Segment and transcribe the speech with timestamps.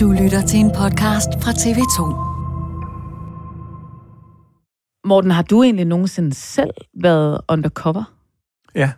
[0.00, 2.00] Du lytter til en podcast fra TV2.
[5.04, 8.04] Morten, har du egentlig nogensinde selv været undercover?
[8.74, 8.92] Ja,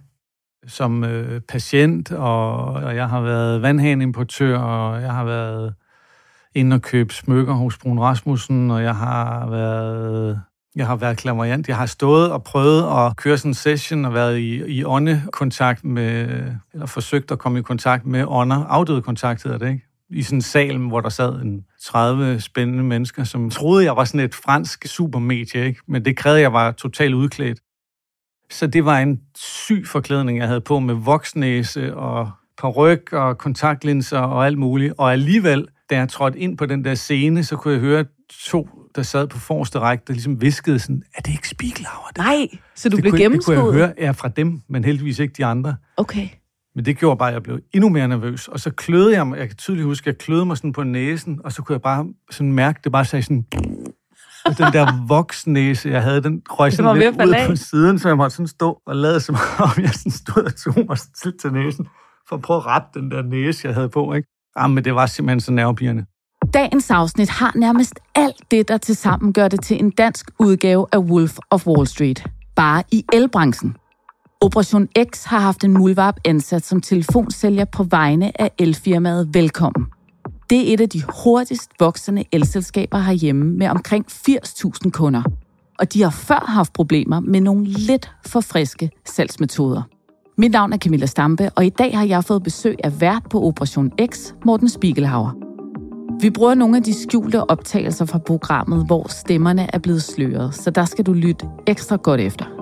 [0.66, 5.74] som øh, patient, og, og jeg har været vandhaneimportør, og jeg har været
[6.54, 10.42] inde og købe smykker hos Brun Rasmussen, og jeg har været
[10.76, 11.68] jeg har været klaverjant.
[11.68, 15.84] Jeg har stået og prøvet at køre sådan en session og været i, i åndekontakt
[15.84, 16.42] med,
[16.72, 18.64] eller forsøgt at komme i kontakt med ånder.
[18.64, 19.93] Afdøde kontakt hedder det, ikke?
[20.14, 24.04] I sådan en sal, hvor der sad en 30 spændende mennesker, som troede, jeg var
[24.04, 25.80] sådan et fransk supermedie, ikke?
[25.88, 27.60] Men det krævede, jeg var totalt udklædt.
[28.50, 34.18] Så det var en syg forklædning, jeg havde på med voksnæse og paryk og kontaktlinser
[34.18, 34.94] og alt muligt.
[34.98, 38.68] Og alligevel, da jeg trådte ind på den der scene, så kunne jeg høre to,
[38.94, 42.08] der sad på forreste række, der ligesom viskede sådan, er det ikke Spiegelhauer?
[42.08, 44.84] Det, Nej, så du det blev kunne, det kunne jeg høre ja, fra dem, men
[44.84, 45.76] heldigvis ikke de andre.
[45.96, 46.28] Okay.
[46.74, 48.48] Men det gjorde bare, at jeg blev endnu mere nervøs.
[48.48, 50.82] Og så kløede jeg mig, jeg kan tydeligt huske, at jeg kløede mig sådan på
[50.82, 53.46] næsen, og så kunne jeg bare sådan mærke, det bare sagde sådan...
[54.44, 57.48] Og den der voksnæse, jeg havde, den røg sådan lidt ud af.
[57.48, 60.56] på siden, så jeg måtte sådan stå og lade som om, jeg sådan stod og
[60.56, 61.86] tog mig til, til næsen,
[62.28, 64.28] for at prøve at rette den der næse, jeg havde på, ikke?
[64.58, 66.04] Jamen, det var simpelthen så nervepirrende.
[66.54, 70.98] Dagens afsnit har nærmest alt det, der tilsammen gør det til en dansk udgave af
[70.98, 72.26] Wolf of Wall Street.
[72.56, 73.76] Bare i elbranchen.
[74.44, 79.86] Operation X har haft en mulvarp ansat som telefonsælger på vegne af elfirmaet Velkommen.
[80.50, 85.22] Det er et af de hurtigst voksende elselskaber herhjemme med omkring 80.000 kunder.
[85.78, 89.82] Og de har før haft problemer med nogle lidt for friske salgsmetoder.
[90.38, 93.42] Mit navn er Camilla Stampe, og i dag har jeg fået besøg af vært på
[93.42, 95.30] Operation X, Morten Spiegelhauer.
[96.20, 100.70] Vi bruger nogle af de skjulte optagelser fra programmet, hvor stemmerne er blevet sløret, så
[100.70, 102.53] der skal du lytte ekstra godt efter.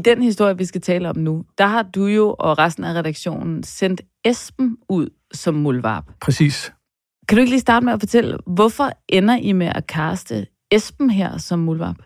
[0.00, 3.62] Den historie, vi skal tale om nu, der har du jo og resten af redaktionen
[3.62, 6.04] sendt Esben ud som mulvarp.
[6.20, 6.72] Præcis.
[7.28, 11.10] Kan du ikke lige starte med at fortælle, hvorfor ender I med at kaste Esben
[11.10, 11.96] her som mulvarp?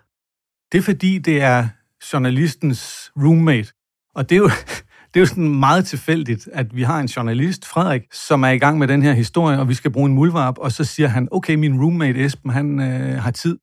[0.72, 1.68] Det er fordi, det er
[2.12, 3.72] journalistens roommate.
[4.14, 4.50] Og det er jo,
[5.14, 8.58] det er jo sådan meget tilfældigt, at vi har en journalist, Frederik, som er i
[8.58, 11.28] gang med den her historie, og vi skal bruge en muldvarp, og så siger han,
[11.30, 13.58] okay, min roommate Esben, han øh, har tid.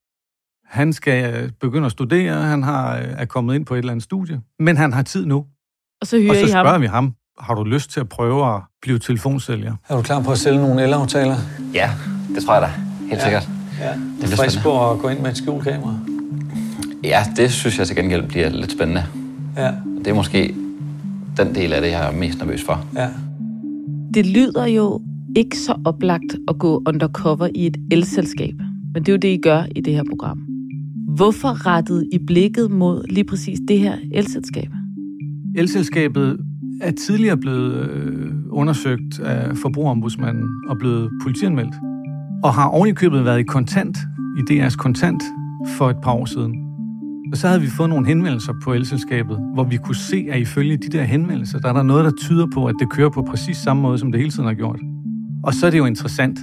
[0.71, 3.91] Han skal øh, begynde at studere, han har, øh, er kommet ind på et eller
[3.91, 5.45] andet studie, men han har tid nu.
[6.01, 6.63] Og så hyrer Og så I ham.
[6.63, 9.75] spørger vi ham, har du lyst til at prøve at blive telefonsælger?
[9.89, 11.35] Er du klar på at sælge nogle elaftaler?
[11.73, 11.89] Ja,
[12.35, 12.67] det tror jeg da.
[12.99, 13.23] Helt Ja.
[13.23, 13.49] sikkert.
[13.79, 13.93] Ja.
[14.21, 14.61] Det er frisk spændende.
[14.63, 15.99] på at gå ind med et skjult kamera.
[17.03, 19.03] Ja, det synes jeg til gengæld bliver lidt spændende.
[19.57, 19.71] Ja.
[19.97, 20.55] Det er måske
[21.37, 22.85] den del af det, jeg er mest nervøs for.
[22.95, 23.09] Ja.
[24.13, 25.01] Det lyder jo
[25.35, 28.53] ikke så oplagt at gå undercover i et elselskab,
[28.93, 30.39] men det er jo det, I gør i det her program.
[31.15, 34.69] Hvorfor rettede I blikket mod lige præcis det her elselskab?
[35.55, 36.39] Elselskabet
[36.81, 41.75] er tidligere blevet øh, undersøgt af forbrugerombudsmanden og blevet politianmeldt,
[42.43, 43.97] og har ovenikøbet været i kontant,
[44.37, 45.23] i DR's kontant,
[45.77, 46.55] for et par år siden.
[47.31, 50.77] Og så havde vi fået nogle henvendelser på elselskabet, hvor vi kunne se, at ifølge
[50.77, 53.57] de der henvendelser, der er der noget, der tyder på, at det kører på præcis
[53.57, 54.79] samme måde, som det hele tiden har gjort.
[55.43, 56.39] Og så er det jo interessant.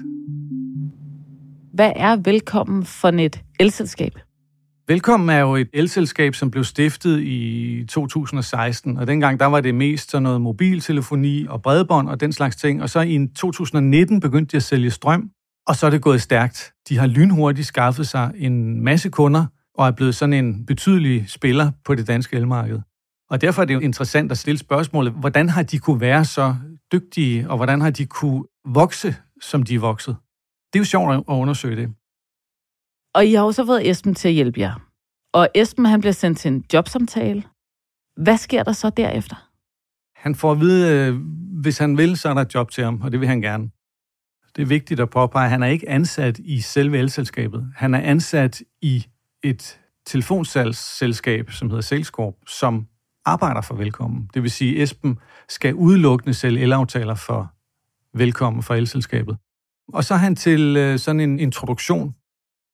[1.72, 4.27] hvad er velkommen for et elselskab?
[4.90, 9.74] Velkommen er jo et elselskab, som blev stiftet i 2016, og dengang der var det
[9.74, 14.52] mest sådan noget mobiltelefoni og bredbånd og den slags ting, og så i 2019 begyndte
[14.52, 15.30] de at sælge strøm,
[15.66, 16.72] og så er det gået stærkt.
[16.88, 21.70] De har lynhurtigt skaffet sig en masse kunder, og er blevet sådan en betydelig spiller
[21.84, 22.80] på det danske elmarked.
[23.30, 26.54] Og derfor er det jo interessant at stille spørgsmålet, hvordan har de kunne være så
[26.92, 30.16] dygtige, og hvordan har de kunne vokse, som de er vokset?
[30.72, 31.94] Det er jo sjovt at undersøge det.
[33.14, 34.74] Og I har også fået Esben til at hjælpe jer.
[35.32, 37.42] Og Esben han bliver sendt til en jobsamtale.
[38.16, 39.48] Hvad sker der så derefter?
[40.16, 41.20] Han får at vide, øh,
[41.60, 43.70] hvis han vil, så er der et job til ham, og det vil han gerne.
[44.56, 47.72] Det er vigtigt at påpege, at han er ikke ansat i selve elselskabet.
[47.76, 49.06] Han er ansat i
[49.42, 52.86] et telefonsalgsselskab, som hedder Salescorp, som
[53.24, 54.30] arbejder for Velkommen.
[54.34, 55.18] Det vil sige, at Esben
[55.48, 57.52] skal udelukkende sælge elaftaler for
[58.18, 59.36] Velkommen for elselskabet.
[59.92, 62.14] Og så er han til øh, sådan en introduktion.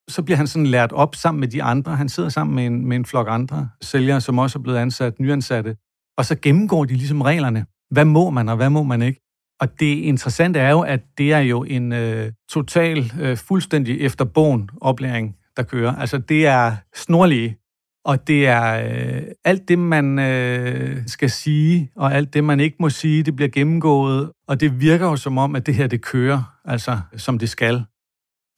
[0.09, 1.97] Så bliver han sådan lært op sammen med de andre.
[1.97, 5.21] Han sidder sammen med en, med en flok andre sælgere, som også er blevet ansat,
[5.21, 5.77] nyansatte.
[6.19, 7.67] Og så gennemgår de ligesom reglerne.
[7.91, 9.21] Hvad må man, og hvad må man ikke?
[9.61, 14.71] Og det interessante er jo, at det er jo en øh, total, øh, fuldstændig efterbogen
[14.81, 15.97] oplæring, der kører.
[15.97, 17.57] Altså det er snorlige,
[18.05, 22.77] og det er øh, alt det, man øh, skal sige, og alt det, man ikke
[22.81, 26.03] må sige, det bliver gennemgået, og det virker jo som om, at det her, det
[26.03, 27.85] kører, altså som det skal.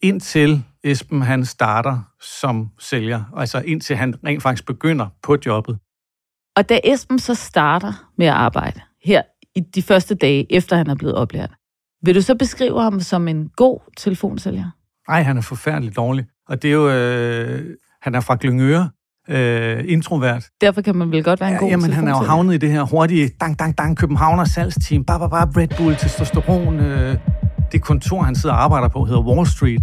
[0.03, 5.79] Indtil Esben, han starter som sælger, altså indtil han rent faktisk begynder på jobbet.
[6.57, 9.23] Og da Esben så starter med at arbejde her
[9.55, 11.51] i de første dage, efter han er blevet oplært,
[12.03, 14.71] vil du så beskrive ham som en god telefonsælger?
[15.09, 16.27] Nej, han er forfærdeligt dårlig.
[16.49, 18.91] Og det er jo, øh, han er fra Glyngøre,
[19.29, 20.45] øh, introvert.
[20.61, 22.59] Derfor kan man vel godt være en god ja, Jamen, han er jo havnet i
[22.59, 26.81] det her hurtige dang, dang, dang, Københavner salgsteam, bare, bare, bare, Red Bull, testosteron.
[26.81, 27.17] Øh.
[27.73, 29.83] Det kontor, han sidder og arbejder på, hedder Wall Street.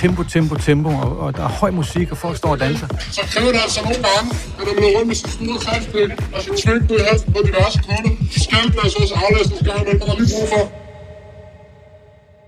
[0.00, 2.88] Tempo, tempo, tempo, og, og der er høj musik, og folk står og danser.
[3.16, 6.42] Så kræver det altså nogle gange, at der bliver rundt med sin store salgspil og
[6.42, 8.12] sin svingtøj i halsen på diverse kunder.
[8.30, 10.64] Så skal der altså også aflæsningsgange, der er lige brug for.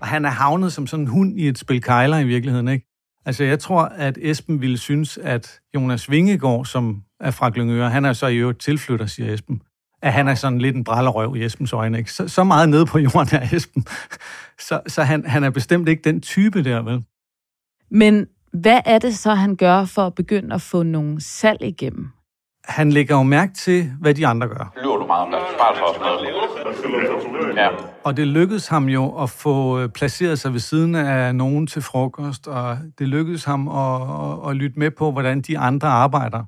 [0.00, 2.86] Og han er havnet som sådan en hund i et spil kejler i virkeligheden, ikke?
[3.26, 8.04] Altså, jeg tror, at Esben ville synes, at Jonas Vingegaard, som er fra Glyngøre, han
[8.04, 9.62] er så i øvrigt tilflytter, siger Esben,
[10.02, 11.98] at han er sådan lidt en brallerøv i Esbens øjne.
[11.98, 12.12] Ikke?
[12.12, 13.84] Så, så meget nede på jorden er Esben.
[14.68, 17.02] Så, så han, han er bestemt ikke den type der, vel?
[17.92, 22.08] Men hvad er det så, han gør for at begynde at få nogle salg igennem?
[22.64, 24.72] Han lægger jo mærke til, hvad de andre gør.
[24.82, 25.40] Lyver du meget om det?
[25.58, 27.56] Bare for noget.
[27.56, 27.68] Ja.
[28.04, 31.82] Og det lykkedes ham jo at få øh, placeret sig ved siden af nogen til
[31.82, 36.44] frokost, og det lykkedes ham at, at, at lytte med på, hvordan de andre arbejder.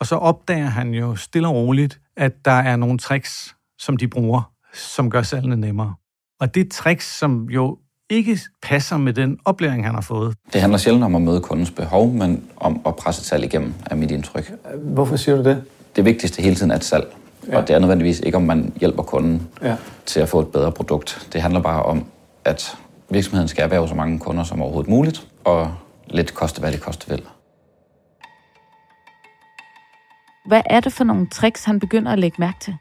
[0.00, 4.08] Og så opdager han jo stille og roligt, at der er nogle tricks, som de
[4.08, 5.94] bruger, som gør salgene nemmere.
[6.40, 7.78] Og det tricks, som jo
[8.10, 10.34] ikke passer med den oplæring, han har fået.
[10.52, 13.94] Det handler sjældent om at møde kundens behov, men om at presse salg igennem, er
[13.94, 14.52] mit indtryk.
[14.74, 15.64] Hvorfor siger du det?
[15.96, 17.16] Det vigtigste hele tiden er et salg.
[17.48, 17.56] Ja.
[17.56, 19.76] Og det er nødvendigvis ikke, om man hjælper kunden ja.
[20.06, 21.28] til at få et bedre produkt.
[21.32, 22.04] Det handler bare om,
[22.44, 22.76] at
[23.10, 25.74] virksomheden skal erhverve så mange kunder som overhovedet muligt, og
[26.06, 27.22] lidt koste, hvad det koste vil.
[30.46, 32.74] Hvad er det for nogle tricks, han begynder at lægge mærke til?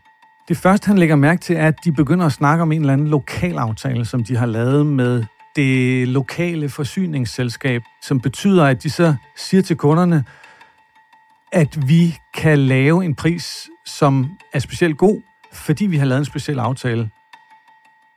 [0.47, 2.93] Det første, han lægger mærke til, er, at de begynder at snakke om en eller
[2.93, 5.23] anden lokalaftale, som de har lavet med
[5.55, 10.23] det lokale forsyningsselskab, som betyder, at de så siger til kunderne,
[11.51, 15.21] at vi kan lave en pris, som er specielt god,
[15.53, 17.09] fordi vi har lavet en speciel aftale.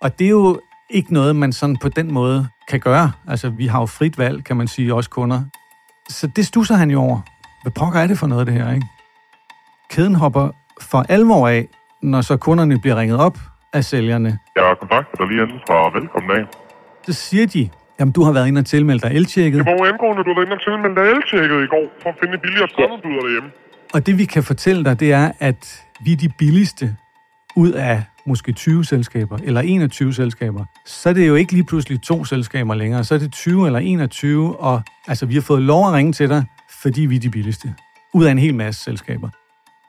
[0.02, 3.12] Og det er jo ikke noget, man sådan på den måde kan gøre.
[3.28, 5.42] Altså, vi har jo frit valg, kan man sige, også kunder.
[6.08, 7.20] Så det stusser han jo over.
[7.62, 8.86] Hvad pokker er det for noget, det her, ikke?
[9.90, 10.50] Kæden hopper
[10.80, 11.68] for alvor af,
[12.02, 13.38] når så kunderne bliver ringet op
[13.72, 14.38] af sælgerne.
[14.56, 16.44] Jeg har kontaktet dig lige inden fra velkommen af.
[17.06, 17.68] Så siger de,
[18.00, 19.58] jamen du har været inde og tilmelde dig eltjekket.
[19.58, 22.16] Det var jo angående, du var inde og tilmelde dig eltjekket i går, for at
[22.22, 23.50] finde billigere strømmebyder derhjemme.
[23.94, 26.96] Og det vi kan fortælle dig, det er, at vi er de billigste
[27.56, 32.02] ud af måske 20 selskaber, eller 21 selskaber, så er det jo ikke lige pludselig
[32.02, 35.86] to selskaber længere, så er det 20 eller 21, og altså, vi har fået lov
[35.88, 36.44] at ringe til dig,
[36.82, 37.74] fordi vi er de billigste,
[38.14, 39.28] ud af en hel masse selskaber.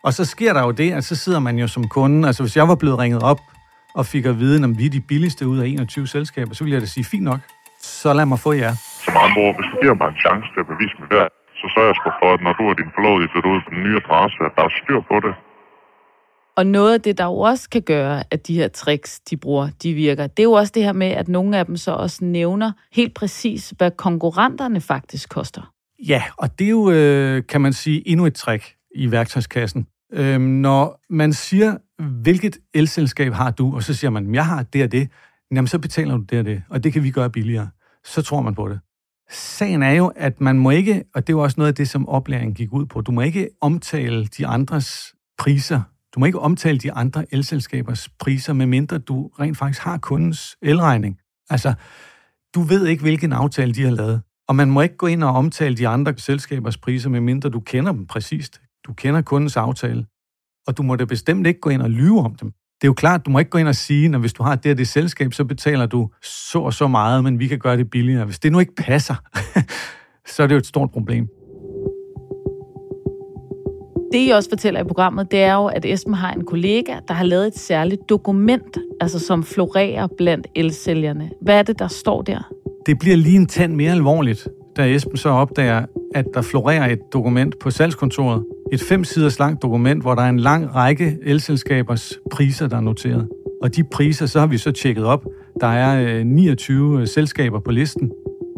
[0.04, 2.56] Og så sker der jo det, at så sidder man jo som kunde, altså hvis
[2.58, 3.42] jeg var blevet ringet op
[3.96, 6.74] og fik at vide, om vi er de billigste ud af 21 selskaber, så ville
[6.74, 7.40] jeg da sige, fint nok,
[7.80, 8.74] så lad mig få jer.
[9.06, 11.28] Som andre ord, hvis du giver mig en chance til at bevise mig der,
[11.60, 13.82] så sørger jeg sgu for, at når du og din forlovede flytter ud på den
[13.86, 15.34] nye adresse, at der er styr på det.
[16.60, 19.68] Og noget af det, der jo også kan gøre, at de her tricks, de bruger,
[19.84, 22.20] de virker, det er jo også det her med, at nogle af dem så også
[22.26, 25.62] nævner helt præcis, hvad konkurrenterne faktisk koster.
[26.08, 28.64] Ja, og det er jo, øh, kan man sige, endnu et trick
[28.96, 29.88] i værktøjskassen.
[30.14, 31.78] Øhm, når man siger,
[32.22, 35.10] hvilket elselskab har du, og så siger man, jeg har det og det,
[35.52, 37.70] jamen så betaler du det og det, og det kan vi gøre billigere.
[38.04, 38.80] så tror man på det.
[39.30, 41.90] Sagen er jo, at man må ikke, og det er jo også noget af det,
[41.90, 45.82] som oplæringen gik ud på, du må ikke omtale de andres priser.
[46.16, 51.18] Du må ikke omtale de andre elselskabers priser, medmindre du rent faktisk har kundens elregning.
[51.50, 51.74] Altså,
[52.56, 54.22] du ved ikke, hvilken aftale de har lavet.
[54.48, 57.92] Og man må ikke gå ind og omtale de andre selskabers priser, medmindre du kender
[57.92, 58.62] dem præcist.
[58.88, 60.06] Du kender kundens aftale.
[60.68, 62.52] Og du må da bestemt ikke gå ind og lyve om dem.
[62.52, 64.56] Det er jo klart, du må ikke gå ind og sige, at hvis du har
[64.56, 67.78] det og det selskab, så betaler du så og så meget, men vi kan gøre
[67.78, 68.26] det billigere.
[68.26, 69.16] Hvis det nu ikke passer,
[70.36, 71.28] så er det jo et stort problem.
[74.12, 77.14] Det, I også fortæller i programmet, det er jo, at Esben har en kollega, der
[77.14, 81.32] har lavet et særligt dokument, altså som florerer blandt elsælgerne.
[81.42, 82.52] Hvad er det, der står der?
[82.86, 84.48] Det bliver lige en tand mere alvorligt,
[84.78, 85.86] da Esben så opdager,
[86.16, 88.44] at der florerer et dokument på salgskontoret.
[88.72, 92.82] Et fem siders langt dokument, hvor der er en lang række elselskabers priser, der er
[92.82, 93.28] noteret.
[93.62, 95.26] Og de priser, så har vi så tjekket op.
[95.62, 98.12] Der er øh, 29 øh, selskaber på listen,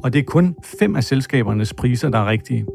[0.04, 2.66] og det er kun fem af selskabernes priser, der er rigtige.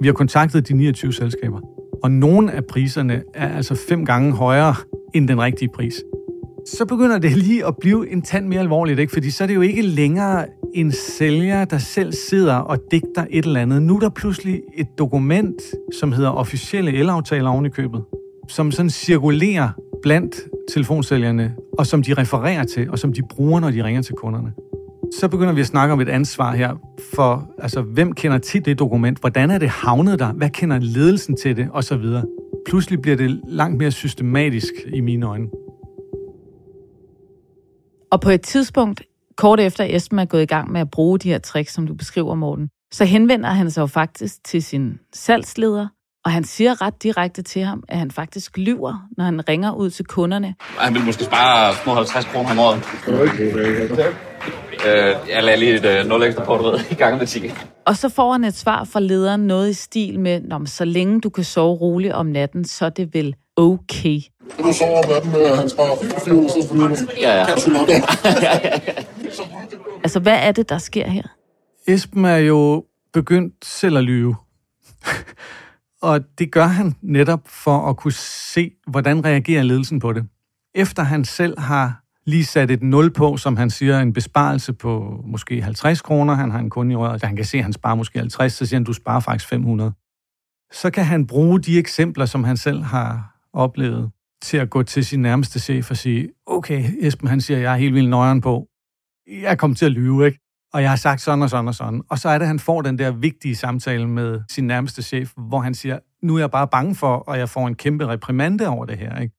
[0.00, 1.60] Vi har kontaktet de 29 selskaber,
[2.02, 4.74] og nogle af priserne er altså fem gange højere
[5.14, 6.02] end den rigtige pris.
[6.66, 9.12] Så begynder det lige at blive en tand mere alvorligt, ikke?
[9.12, 13.44] fordi så er det jo ikke længere en sælger, der selv sidder og digter et
[13.44, 13.82] eller andet.
[13.82, 15.62] Nu er der pludselig et dokument,
[16.00, 18.04] som hedder officielle elaftaler oven i købet,
[18.48, 19.68] som sådan cirkulerer
[20.02, 20.40] blandt
[20.72, 24.52] telefonsælgerne, og som de refererer til, og som de bruger, når de ringer til kunderne.
[25.20, 26.76] Så begynder vi at snakke om et ansvar her
[27.14, 29.18] for, altså, hvem kender til det dokument?
[29.20, 30.32] Hvordan er det havnet der?
[30.32, 31.68] Hvad kender ledelsen til det?
[31.72, 32.24] Og så videre.
[32.66, 35.48] Pludselig bliver det langt mere systematisk i mine øjne.
[38.10, 39.02] Og på et tidspunkt,
[39.38, 41.94] kort efter Esben er gået i gang med at bruge de her tricks, som du
[41.94, 45.86] beskriver, Morten, så henvender han sig jo faktisk til sin salgsleder,
[46.24, 49.90] og han siger ret direkte til ham, at han faktisk lyver, når han ringer ud
[49.90, 50.54] til kunderne.
[50.60, 52.82] Han vil måske spare små 50 kroner om året.
[54.86, 57.66] Øh, jeg lader lige et øh, 0 ekstra på i gang med ticket.
[57.86, 61.20] Og så får han et svar fra lederen, noget i stil med, Nå, så længe
[61.20, 64.20] du kan sove roligt om natten, så er det vel okay.
[64.58, 67.06] Du sover om natten, og han sparer 400 minutter.
[67.20, 67.46] Ja, ja.
[70.08, 71.22] Altså, hvad er det, der sker her?
[71.86, 74.36] Esben er jo begyndt selv at lyve.
[76.02, 80.28] og det gør han netop for at kunne se, hvordan reagerer ledelsen på det.
[80.74, 85.20] Efter han selv har lige sat et nul på, som han siger, en besparelse på
[85.24, 86.34] måske 50 kroner.
[86.34, 88.66] Han har en kunde i røret, han kan se, at han sparer måske 50, så
[88.66, 89.92] siger han, du sparer faktisk 500.
[90.72, 94.10] Så kan han bruge de eksempler, som han selv har oplevet,
[94.42, 97.76] til at gå til sin nærmeste chef og sige, okay, Esben, han siger, jeg er
[97.76, 98.68] helt vildt nøjeren på.
[99.30, 100.38] Jeg kom kommet til at lyve, ikke?
[100.72, 102.02] Og jeg har sagt sådan og sådan og sådan.
[102.10, 105.32] Og så er det, at han får den der vigtige samtale med sin nærmeste chef,
[105.36, 108.68] hvor han siger, nu er jeg bare bange for, og jeg får en kæmpe reprimande
[108.68, 109.34] over det her, ikke?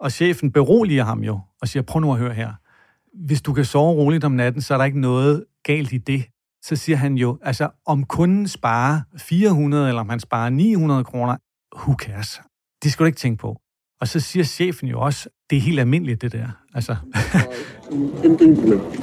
[0.00, 2.52] Og chefen beroliger ham jo og siger, prøv nu at høre her.
[3.26, 6.24] Hvis du kan sove roligt om natten, så er der ikke noget galt i det.
[6.62, 11.36] Så siger han jo, altså om kunden sparer 400, eller om han sparer 900 kroner,
[11.76, 12.40] who cares?
[12.82, 13.60] Det skal du ikke tænke på.
[14.00, 16.48] Og så siger chefen jo også, det er helt almindeligt, det der.
[16.74, 16.96] Altså.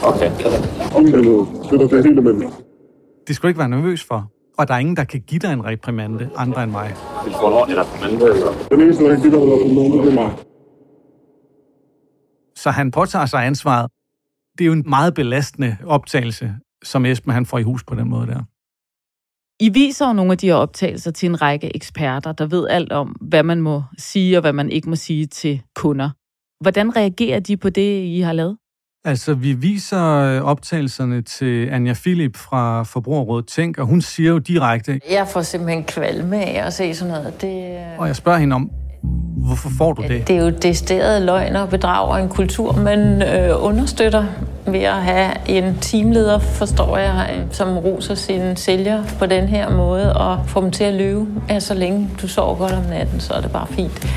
[0.04, 0.32] okay.
[3.27, 4.32] Det skal du ikke være nervøs for.
[4.58, 6.96] Og der er ingen, der kan give dig en reprimande, andre end mig.
[8.72, 10.32] Den eneste, der kan give dig en reprimande, det er mig.
[12.56, 13.92] Så han påtager sig ansvaret.
[14.58, 18.10] Det er jo en meget belastende optagelse, som Esben han får i hus på den
[18.10, 18.44] måde der.
[19.60, 22.92] I viser jo nogle af de her optagelser til en række eksperter, der ved alt
[22.92, 26.10] om, hvad man må sige og hvad man ikke må sige til kunder.
[26.64, 28.58] Hvordan reagerer de på det, I har lavet?
[29.06, 29.98] Altså, vi viser
[30.42, 35.00] optagelserne til Anja Philip fra Forbrugerrådet Tænk, og hun siger jo direkte...
[35.10, 37.42] Jeg får simpelthen kvalme af at se sådan noget.
[37.42, 37.80] Det...
[37.98, 38.72] Og jeg spørger hende om,
[39.48, 40.27] Hvorfor får du det?
[40.27, 44.25] Det er jo decideret løgn og bedrag og en kultur, man øh, understøtter
[44.66, 50.16] ved at have en teamleder, forstår jeg, som roser sine sælgere på den her måde
[50.16, 51.25] og får dem til at løbe.
[51.50, 54.08] Ja, så længe du sover godt om natten, så er det bare fint.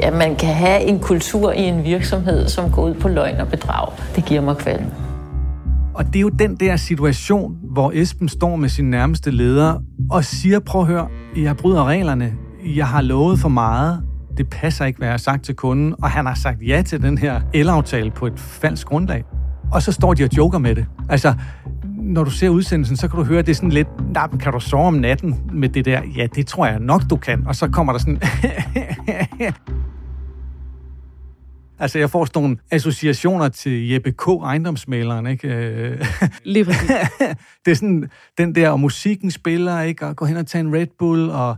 [0.00, 3.48] Ja, man kan have en kultur i en virksomhed, som går ud på løgn og
[3.48, 3.88] bedrag.
[4.16, 4.86] Det giver mig kvalme.
[5.94, 10.24] Og det er jo den der situation, hvor Esben står med sin nærmeste leder og
[10.24, 12.32] siger, prøv at høre, jeg bryder reglerne,
[12.76, 14.02] jeg har lovet for meget,
[14.36, 17.02] det passer ikke, hvad jeg har sagt til kunden, og han har sagt ja til
[17.02, 19.24] den her elaftale på et falsk grundlag.
[19.72, 20.86] Og så står de og joker med det.
[21.08, 21.34] Altså,
[21.96, 23.88] når du ser udsendelsen, så kan du høre, at det er sådan lidt,
[24.40, 26.02] kan du sove om natten med det der?
[26.16, 27.46] Ja, det tror jeg nok, du kan.
[27.46, 28.20] Og så kommer der sådan...
[31.78, 34.28] Altså, jeg får sådan nogle associationer til Jeppe K.
[34.28, 35.98] ejendomsmaleren, ikke?
[36.44, 36.90] Lige præcis.
[37.64, 40.06] det er sådan den der, og musikken spiller, ikke?
[40.06, 41.56] Og gå hen og tage en Red Bull, og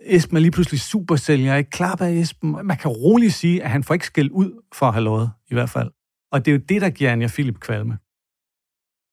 [0.00, 1.70] Esben er lige pludselig supersælger, ikke?
[1.70, 2.56] Klap af Esben.
[2.64, 5.54] Man kan roligt sige, at han får ikke skæld ud for at have lovet, i
[5.54, 5.90] hvert fald.
[6.32, 7.98] Og det er jo det, der giver Anja Philip kvalme.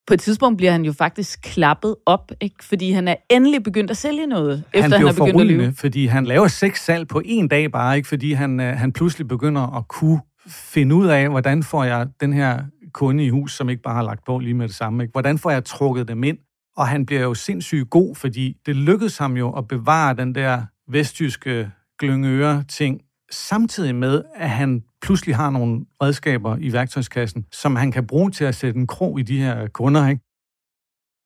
[0.07, 2.63] På et tidspunkt bliver han jo faktisk klappet op, ikke?
[2.63, 5.73] fordi han er endelig begyndt at sælge noget, han efter han er begyndt at lyve.
[5.77, 8.07] fordi han laver seks salg på en dag bare, ikke?
[8.07, 12.33] fordi han, øh, han pludselig begynder at kunne finde ud af, hvordan får jeg den
[12.33, 12.63] her
[12.93, 15.03] kunde i hus, som ikke bare har lagt på lige med det samme.
[15.03, 15.11] Ikke?
[15.11, 16.37] Hvordan får jeg trukket dem ind?
[16.77, 20.61] Og han bliver jo sindssygt god, fordi det lykkedes ham jo at bevare den der
[20.93, 28.07] vestjyske glyngøre-ting, samtidig med, at han pludselig har nogle redskaber i værktøjskassen, som han kan
[28.07, 30.07] bruge til at sætte en krog i de her kunder.
[30.07, 30.21] Ikke?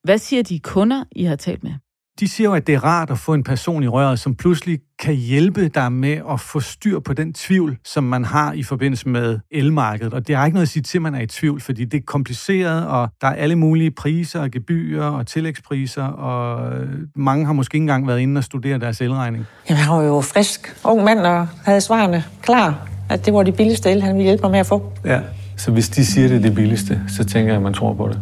[0.04, 1.74] Hvad siger de kunder, I har talt med?
[2.20, 4.80] De siger jo, at det er rart at få en person i røret, som pludselig
[5.00, 9.10] kan hjælpe dig med at få styr på den tvivl, som man har i forbindelse
[9.10, 10.14] med elmarkedet.
[10.14, 11.98] Og det har ikke noget at sige til, at man er i tvivl, fordi det
[11.98, 16.72] er kompliceret, og der er alle mulige priser og gebyrer og tillægspriser, og
[17.16, 19.46] mange har måske ikke engang været inde og studere deres elregning.
[19.70, 23.56] Jamen, han var jo frisk, ung mand, og havde svarene klar, at det var det
[23.56, 24.94] billigste el, han ville hjælpe mig med at få.
[25.06, 25.22] Ja,
[25.58, 28.08] så hvis de siger, det er det billigste, så tænker jeg, at man tror på
[28.08, 28.20] det.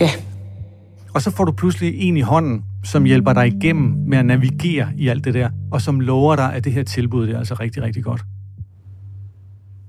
[0.00, 0.10] Ja,
[1.16, 4.92] og så får du pludselig en i hånden, som hjælper dig igennem med at navigere
[4.96, 7.54] i alt det der, og som lover dig, at det her tilbud det er altså
[7.54, 8.22] rigtig, rigtig godt.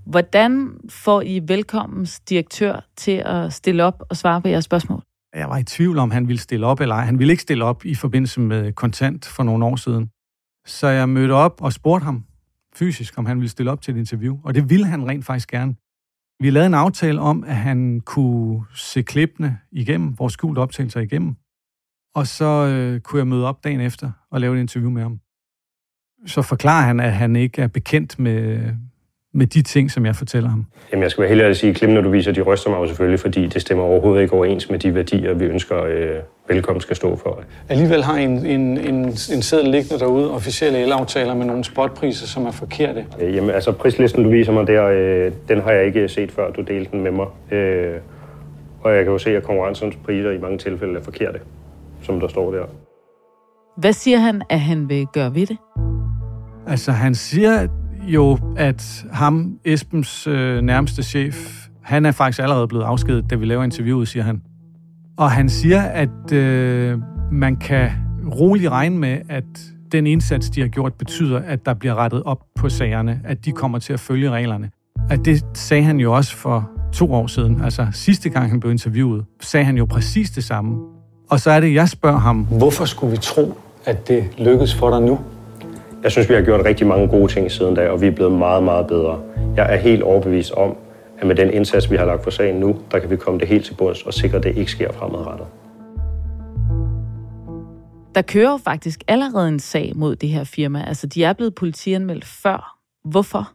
[0.05, 5.03] Hvordan får I velkommens direktør til at stille op og svare på jeres spørgsmål?
[5.36, 7.05] Jeg var i tvivl om, han ville stille op eller ej.
[7.05, 10.10] Han ville ikke stille op i forbindelse med kontant for nogle år siden.
[10.65, 12.24] Så jeg mødte op og spurgte ham
[12.75, 14.38] fysisk, om han ville stille op til et interview.
[14.43, 15.75] Og det ville han rent faktisk gerne.
[16.39, 21.36] Vi lavede en aftale om, at han kunne se klippene igennem, vores skjulte optagelser igennem.
[22.15, 25.20] Og så øh, kunne jeg møde op dagen efter og lave et interview med ham.
[26.25, 28.60] Så forklarer han, at han ikke er bekendt med,
[29.34, 30.65] med de ting, som jeg fortæller ham.
[30.91, 32.77] Jamen, jeg skal være helt ærlig at sige, at klippene, du viser, de ryster mig
[32.77, 36.82] jo selvfølgelig, fordi det stemmer overhovedet ikke overens med de værdier, vi ønsker, øh, velkommen
[36.82, 37.44] skal stå for.
[37.70, 42.46] Alligevel har en, en, en, en seddel liggende derude, officielle elaftaler med nogle spotpriser, som
[42.46, 43.06] er forkerte.
[43.22, 46.51] Øh, jamen, altså prislisten, du viser mig der, øh, den har jeg ikke set før,
[46.51, 47.27] du delte den med mig.
[47.51, 47.96] Øh,
[48.82, 51.39] og jeg kan jo se, at konkurrencens priser i mange tilfælde er forkerte,
[52.01, 52.63] som der står der.
[53.77, 55.58] Hvad siger han, at han vil gøre ved det?
[56.67, 57.67] Altså, han siger
[58.08, 61.36] jo, at ham, Esbens øh, nærmeste chef,
[61.84, 64.41] han er faktisk allerede blevet afskedet, da vi laver interviewet, siger han.
[65.17, 66.99] Og han siger, at øh,
[67.32, 67.89] man kan
[68.39, 69.43] roligt regne med, at
[69.91, 73.51] den indsats, de har gjort, betyder, at der bliver rettet op på sagerne, at de
[73.51, 74.69] kommer til at følge reglerne.
[75.10, 78.71] At det sagde han jo også for to år siden, altså sidste gang han blev
[78.71, 80.77] interviewet, sagde han jo præcis det samme.
[81.30, 82.47] Og så er det, jeg spørger ham...
[82.58, 83.53] Hvorfor skulle vi tro,
[83.86, 85.19] at det lykkes for dig nu?
[86.03, 88.32] Jeg synes, vi har gjort rigtig mange gode ting siden da, og vi er blevet
[88.32, 89.19] meget, meget bedre.
[89.56, 90.75] Jeg er helt overbevist om,
[91.19, 93.47] at med den indsats, vi har lagt for sagen nu, der kan vi komme det
[93.47, 95.47] helt til bunds og sikre, at det ikke sker fremadrettet.
[98.15, 100.84] Der kører faktisk allerede en sag mod det her firma.
[100.84, 102.77] Altså, de er blevet politianmeldt før.
[103.10, 103.51] Hvorfor?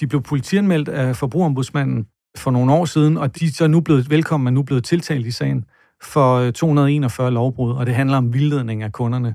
[0.00, 2.06] De blev politianmeldt af forbrugerombudsmanden
[2.36, 5.26] for nogle år siden, og de er så nu blevet velkommen, men nu blevet tiltalt
[5.26, 5.64] i sagen
[6.02, 9.34] for 241 lovbrud, og det handler om vildledning af kunderne.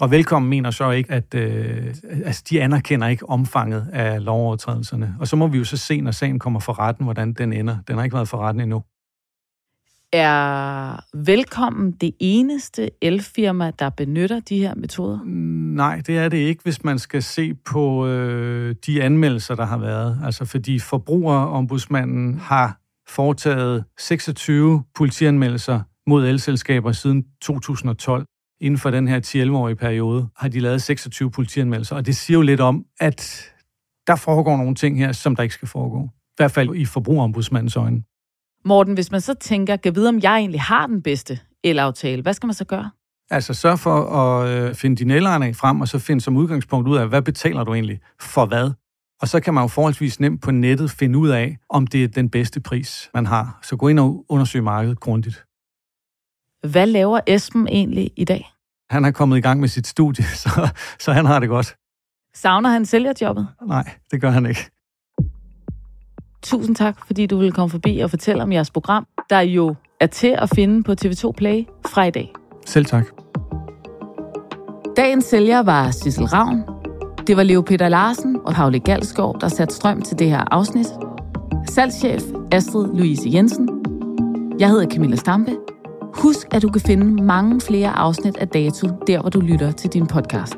[0.00, 5.16] Og velkommen mener så ikke, at øh, altså, de anerkender ikke omfanget af lovovertrædelserne.
[5.20, 7.76] Og så må vi jo så se, når sagen kommer for retten, hvordan den ender.
[7.88, 8.82] Den har ikke været for retten endnu.
[10.12, 15.20] Er velkommen det eneste elfirma, der benytter de her metoder?
[15.74, 19.78] Nej, det er det ikke, hvis man skal se på øh, de anmeldelser, der har
[19.78, 20.20] været.
[20.24, 28.26] Altså fordi forbrugerombudsmanden har foretaget 26 politianmeldelser mod elselskaber siden 2012
[28.60, 31.96] inden for den her 10-11-årige periode, har de lavet 26 politianmeldelser.
[31.96, 33.52] Og det siger jo lidt om, at
[34.06, 36.04] der foregår nogle ting her, som der ikke skal foregå.
[36.04, 38.02] I hvert fald i forbrugerombudsmandens øjne.
[38.64, 42.34] Morten, hvis man så tænker, kan vide, om jeg egentlig har den bedste elaftale, hvad
[42.34, 42.90] skal man så gøre?
[43.30, 46.96] Altså sørg for at øh, finde dine elregninger frem, og så finde som udgangspunkt ud
[46.96, 48.70] af, hvad betaler du egentlig for hvad?
[49.20, 52.08] Og så kan man jo forholdsvis nemt på nettet finde ud af, om det er
[52.08, 53.58] den bedste pris, man har.
[53.62, 55.44] Så gå ind og undersøg markedet grundigt.
[56.66, 58.52] Hvad laver Esben egentlig i dag?
[58.90, 60.68] Han er kommet i gang med sit studie, så,
[60.98, 61.76] så han har det godt.
[62.34, 63.48] Savner han sælgerjobbet?
[63.66, 64.70] Nej, det gør han ikke.
[66.42, 70.06] Tusind tak, fordi du ville komme forbi og fortælle om jeres program, der jo er
[70.06, 72.32] til at finde på TV2 Play fra i dag.
[72.66, 73.04] Selv tak.
[74.96, 76.62] Dagens sælger var Sissel Ravn.
[77.26, 80.86] Det var Leo Peter Larsen og Paule Galskov, der satte strøm til det her afsnit.
[81.68, 83.68] Salgschef Astrid Louise Jensen.
[84.60, 85.56] Jeg hedder Camilla Stampe.
[86.14, 89.90] Husk, at du kan finde mange flere afsnit af Dato, der hvor du lytter til
[89.90, 90.54] din podcast.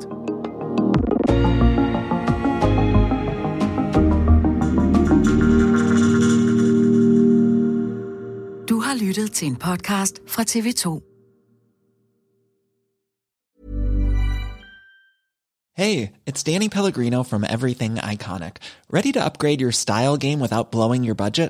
[8.69, 11.09] Du har lyttet til en podcast fra TV2.
[15.77, 18.55] Hey, it's Danny Pellegrino from Everything Iconic.
[18.93, 21.49] Ready to upgrade your style game without blowing your budget?